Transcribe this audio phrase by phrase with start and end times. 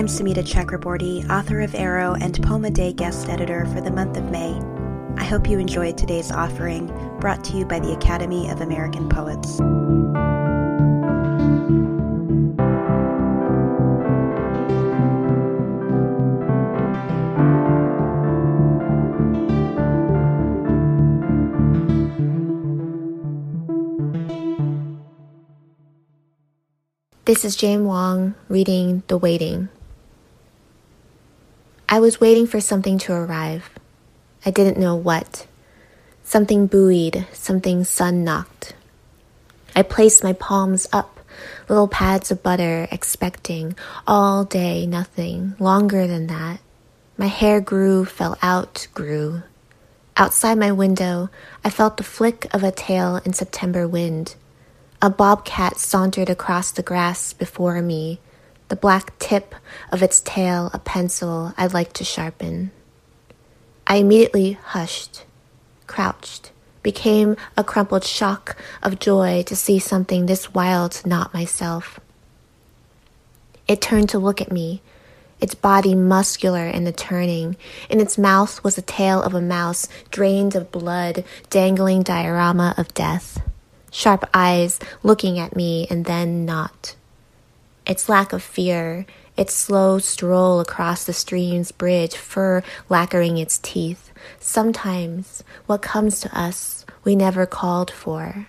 [0.00, 4.16] I'm Sumita Chakraborty, author of Arrow and Poem a Day guest editor for the month
[4.16, 4.58] of May.
[5.18, 6.86] I hope you enjoyed today's offering,
[7.20, 9.58] brought to you by the Academy of American Poets.
[27.26, 29.68] This is Jane Wong reading The Waiting.
[31.92, 33.68] I was waiting for something to arrive.
[34.46, 35.48] I didn't know what.
[36.22, 38.74] Something buoyed, something sun knocked.
[39.74, 41.18] I placed my palms up,
[41.68, 43.74] little pads of butter, expecting
[44.06, 46.60] all day nothing, longer than that.
[47.18, 49.42] My hair grew, fell out, grew.
[50.16, 51.28] Outside my window,
[51.64, 54.36] I felt the flick of a tail in September wind.
[55.02, 58.20] A bobcat sauntered across the grass before me,
[58.70, 59.54] the black tip
[59.90, 62.70] of its tail a pencil I'd like to sharpen.
[63.84, 65.24] I immediately hushed,
[65.88, 71.98] crouched, became a crumpled shock of joy to see something this wild not myself.
[73.66, 74.82] It turned to look at me,
[75.40, 77.56] its body muscular in the turning.
[77.88, 82.94] In its mouth was the tail of a mouse, drained of blood, dangling diorama of
[82.94, 83.42] death.
[83.90, 86.94] Sharp eyes looking at me and then not
[87.90, 89.04] its lack of fear,
[89.36, 94.12] its slow stroll across the stream's bridge, fur lacquering its teeth.
[94.38, 98.46] Sometimes what comes to us we never called for.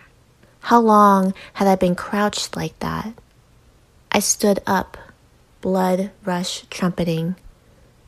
[0.60, 3.16] How long had I been crouched like that?
[4.12, 4.96] I stood up,
[5.60, 7.36] blood rush trumpeting.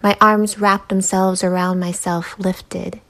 [0.04, 3.02] My arms wrapped themselves around myself, lifted.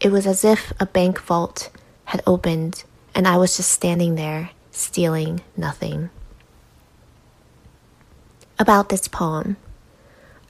[0.00, 1.70] It was as if a bank vault
[2.04, 2.84] had opened
[3.14, 6.10] and I was just standing there, stealing nothing
[8.58, 9.56] about this poem.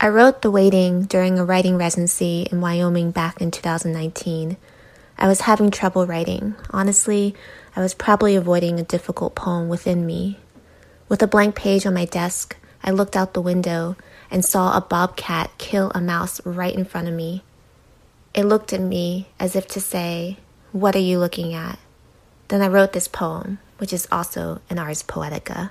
[0.00, 4.56] I wrote The Waiting during a writing residency in Wyoming back in 2019.
[5.18, 6.54] I was having trouble writing.
[6.70, 7.34] Honestly,
[7.76, 10.38] I was probably avoiding a difficult poem within me.
[11.08, 13.96] With a blank page on my desk, I looked out the window
[14.30, 17.42] and saw a bobcat kill a mouse right in front of me.
[18.34, 20.38] It looked at me as if to say,
[20.72, 21.78] What are you looking at?
[22.48, 25.70] Then I wrote this poem, which is also an Ars Poetica.